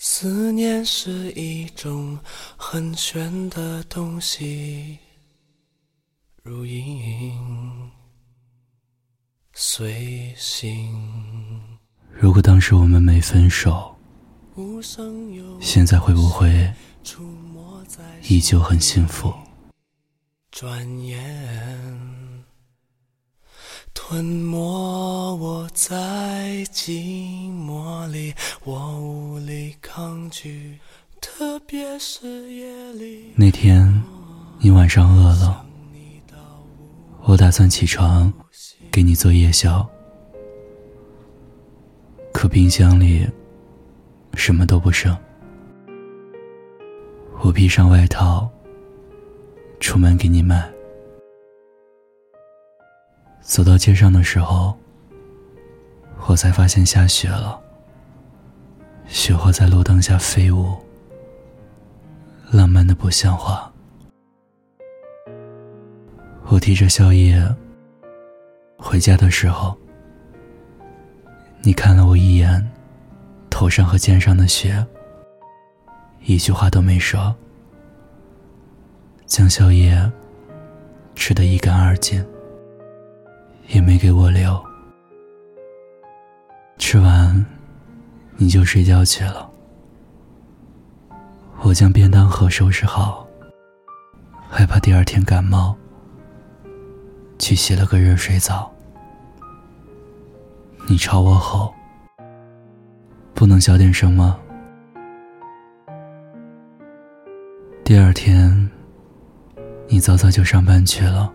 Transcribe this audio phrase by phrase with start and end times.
[0.00, 2.16] 思念是一种
[2.56, 4.96] 很玄的东西，
[6.44, 7.90] 如影
[9.54, 10.96] 随形。
[12.12, 13.92] 如果当时我们没分手，
[15.60, 16.72] 现在会不会
[18.28, 19.34] 依旧很幸福？
[20.52, 22.44] 转眼
[24.00, 24.56] 吞没
[25.36, 28.32] 我在寂寞里，
[28.62, 30.78] 我无力抗拒，
[31.20, 33.32] 特别是夜里。
[33.34, 34.02] 那天
[34.60, 35.66] 你晚上饿了，
[37.24, 38.32] 我打算起床
[38.92, 39.86] 给你做夜宵。
[42.32, 43.28] 可冰箱里
[44.34, 45.14] 什么都不剩，
[47.40, 48.48] 我披上外套
[49.80, 50.72] 出门给你买。
[53.48, 54.76] 走到街上的时候，
[56.26, 57.58] 我才发现下雪了，
[59.06, 60.76] 雪花在路灯下飞舞，
[62.50, 63.72] 浪漫的不像话。
[66.48, 67.42] 我提着宵夜
[68.76, 69.74] 回家的时候。
[71.62, 72.64] 你看了我一眼，
[73.48, 74.86] 头上和肩上的雪，
[76.20, 77.34] 一句话都没说，
[79.24, 80.12] 将宵夜
[81.14, 82.24] 吃得一干二净，
[83.68, 84.62] 也没给我留。
[86.78, 87.44] 吃完，
[88.36, 89.48] 你就睡觉去了。
[91.60, 93.26] 我将便当盒收拾好，
[94.48, 95.76] 害怕第二天感冒，
[97.38, 98.72] 去洗了个热水澡。
[100.86, 101.74] 你朝我吼
[103.34, 104.38] ：“不能小点声吗？”
[107.84, 108.70] 第二天，
[109.88, 111.30] 你早早就上班去了。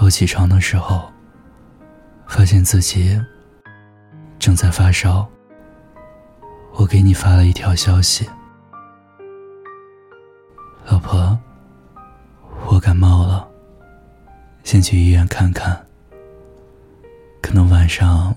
[0.00, 1.10] 我起床的时候，
[2.26, 3.20] 发现自己
[4.38, 5.28] 正在发烧。
[6.74, 8.26] 我给你发了一条消息
[10.86, 11.36] ：“老婆，
[12.68, 13.46] 我感冒了，
[14.62, 15.84] 先去医院看看。”
[17.42, 18.34] 可能晚上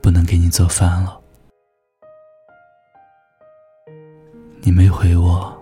[0.00, 1.20] 不能给你做饭了。
[4.60, 5.56] 你没回我，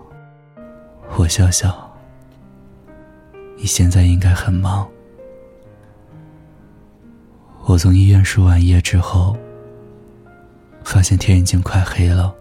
[1.15, 1.95] 我笑笑。
[3.55, 4.89] 你现在应该很忙。
[7.63, 9.35] 我从医院输完液之后，
[10.83, 12.33] 发现天已经快黑了。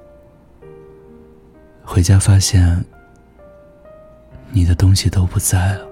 [1.84, 2.84] 回家发现
[4.50, 5.86] 你的东西都不在了。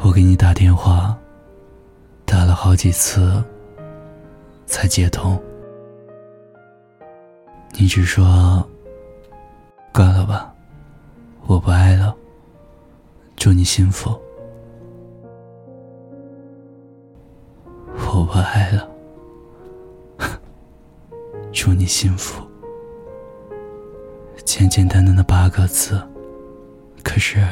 [0.00, 1.16] 我给你打电话。
[2.24, 3.44] 打了好几次，
[4.64, 5.38] 才接通。
[7.72, 8.66] 你只说
[9.92, 10.50] 挂了吧，
[11.46, 12.16] 我不爱了。
[13.36, 14.18] 祝你幸福。
[18.34, 18.88] 我爱了，
[21.52, 22.42] 祝你幸福。
[24.42, 26.00] 简简单单的八个字，
[27.04, 27.46] 可是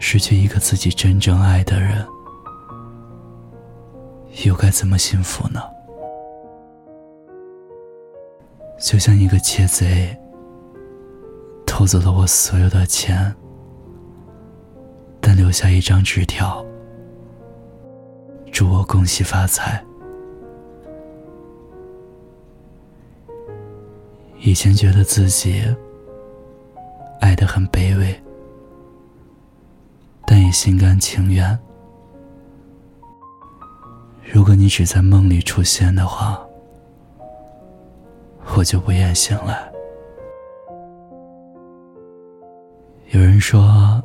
[0.00, 2.04] 失去一个自己真正爱的人。
[4.44, 5.62] 又该怎么幸福呢？
[8.80, 10.16] 就像一个窃贼，
[11.64, 13.32] 偷走了我所有的钱，
[15.20, 16.64] 但留下一张纸条，
[18.58, 19.80] 祝我恭喜发财。
[24.40, 25.62] 以前觉得自己
[27.20, 28.20] 爱的很卑微，
[30.26, 31.56] 但也心甘情愿。
[34.24, 36.44] 如果你只在梦里出现的话，
[38.56, 39.72] 我就不愿醒来。
[43.10, 44.02] 有人说，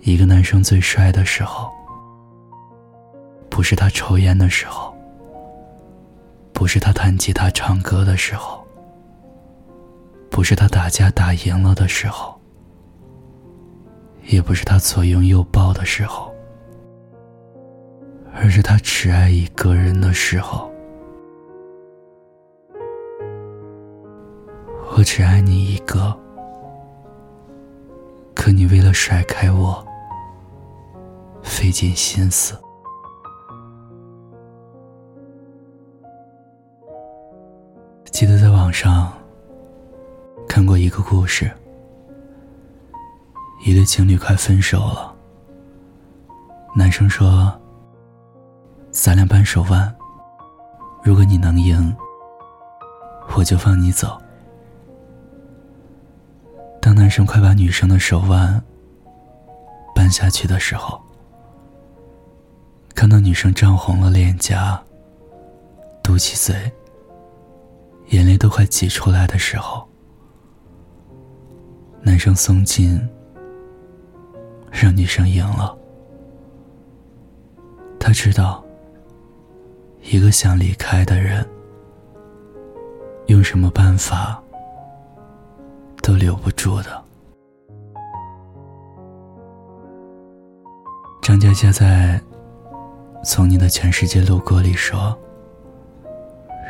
[0.00, 1.70] 一个男生最帅的时候，
[3.60, 4.96] 不是他抽烟的时候，
[6.54, 8.66] 不是他弹吉他唱歌的时候，
[10.30, 12.40] 不是他打架打赢了的时候，
[14.28, 16.34] 也不是他左拥右抱的时候。
[18.32, 20.72] 而是他只爱一个人的时候，
[24.96, 26.18] 我只爱你一个。
[28.34, 29.86] 可你为了甩开我，
[31.42, 32.58] 费尽心思。
[38.10, 39.12] 记得在网上
[40.48, 41.50] 看过一个故事，
[43.64, 45.14] 一对情侣快分手了，
[46.74, 47.56] 男生说。
[48.92, 49.94] 咱俩扳手腕，
[51.04, 51.96] 如果你能赢，
[53.36, 54.20] 我就放你走。
[56.82, 58.60] 当男生快把女生的手腕
[59.94, 61.00] 扳下去的时候，
[62.96, 64.82] 看到女生涨红了脸颊，
[66.02, 66.70] 嘟起嘴，
[68.10, 69.86] 眼泪都快挤出来的时候，
[72.02, 73.00] 男生松劲，
[74.70, 75.76] 让女生赢了。
[78.00, 78.64] 他知道，
[80.02, 81.46] 一个想离开的人，
[83.26, 84.42] 用什么办法
[86.02, 87.00] 都留不住的。
[91.22, 92.20] 张嘉佳在
[93.24, 95.16] 《从你的全世界路过》里说：“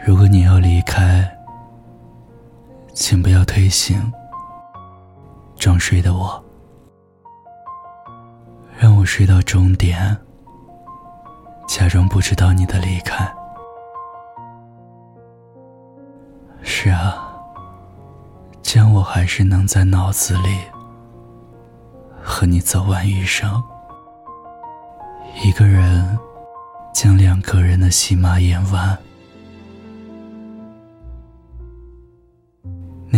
[0.05, 1.31] 如果你要离开，
[2.95, 4.13] 请不要推醒
[5.57, 6.43] 装睡的我，
[8.79, 10.17] 让我睡到终点。”
[11.69, 13.33] 假装不知道你的离开。
[16.63, 17.33] 是啊，
[18.61, 20.59] 这样我还是能在脑子里
[22.21, 23.63] 和你走完余生。
[25.45, 26.19] 一个人
[26.93, 28.99] 将两个人的戏码演完。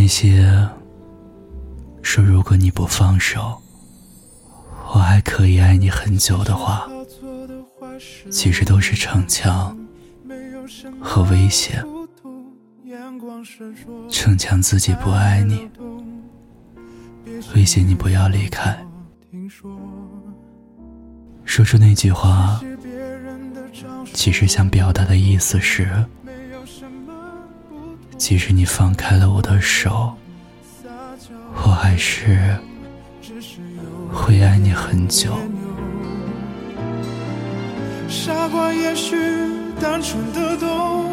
[0.02, 0.68] 那些
[2.02, 3.56] 说如果你不放手，
[4.92, 6.88] 我还可以爱你很久的话。
[8.28, 9.78] 其实都是逞强
[11.00, 11.80] 和威胁，
[14.10, 15.70] 逞强自己不爱你，
[17.54, 18.76] 威胁你不要离开。
[21.44, 22.60] 说出那句话，
[24.12, 26.04] 其实想表达的意思是：
[28.22, 30.14] 即使你放开了我的手，
[31.56, 32.56] 我还是
[34.12, 35.36] 会爱你很久。
[38.08, 39.16] 傻瓜也许
[39.80, 41.11] 单纯的懂，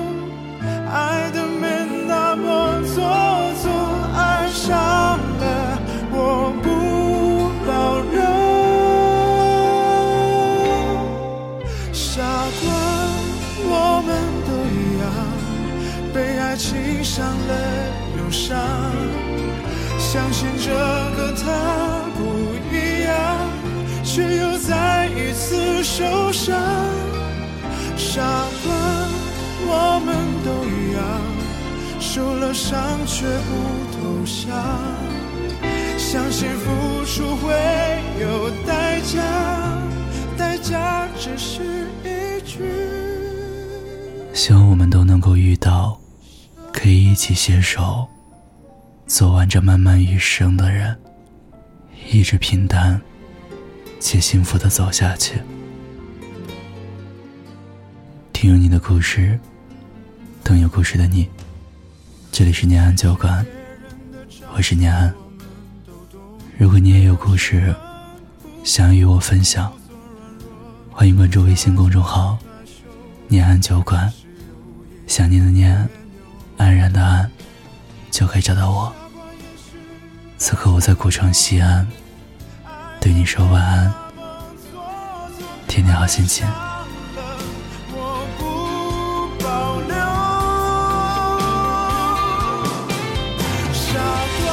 [20.12, 20.72] 相信这
[21.16, 22.20] 个他不
[22.74, 23.14] 一样。
[24.04, 26.58] 却又再一次受伤，
[27.96, 28.20] 傻
[28.64, 28.74] 瓜，
[29.68, 31.04] 我们都一样，
[32.00, 32.76] 受了伤
[33.06, 33.50] 却不
[33.94, 34.50] 投降，
[35.96, 37.54] 相信付出会
[38.20, 39.22] 有代价，
[40.36, 41.62] 代价只是
[42.04, 42.64] 一句。
[44.34, 46.00] 希望我们都能够遇到
[46.74, 48.08] 可以一起携手
[49.10, 50.96] 走完这漫漫余生的人，
[52.12, 53.02] 一直平淡。
[54.00, 55.42] 且幸福的走下去。
[58.32, 59.38] 听有你的故事，
[60.44, 61.28] 等有故事的你。
[62.32, 63.44] 这里是念安酒馆，
[64.56, 65.12] 我是念安。
[66.58, 67.76] 如果你也有故事
[68.64, 69.74] 想与我分享，
[70.92, 72.38] 欢迎关注微信公众号
[73.28, 74.14] “念安酒馆”，
[75.08, 75.90] 想念的念，
[76.58, 77.30] 安然的安，
[78.12, 78.94] 就可以找到我。
[80.38, 81.88] 此刻我在古城西安。
[83.02, 83.94] 对你说晚安，
[85.68, 86.46] 天天好心情。
[93.74, 93.94] 傻
[94.38, 94.48] 瓜，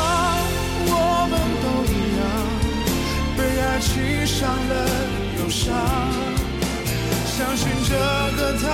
[0.86, 2.22] 我们都一样，
[3.36, 4.72] 被爱情伤了
[5.38, 5.64] 又伤，
[7.26, 7.90] 相信这
[8.36, 8.66] 个他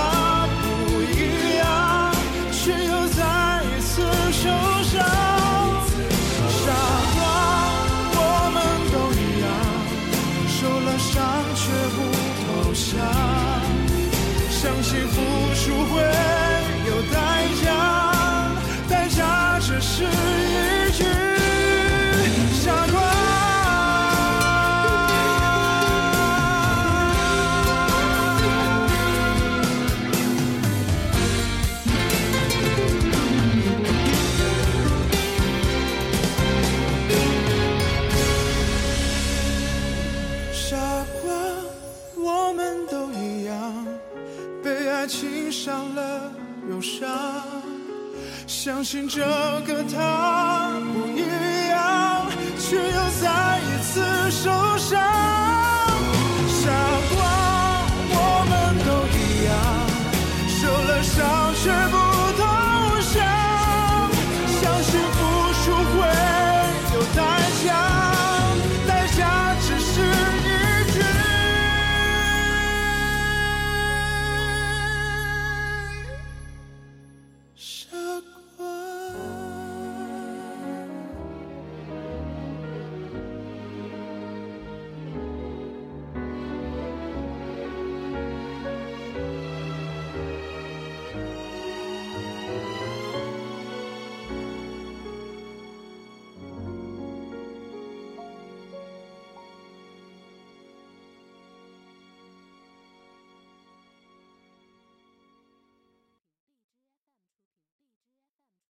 [48.93, 49.25] 这
[49.65, 50.22] 个他。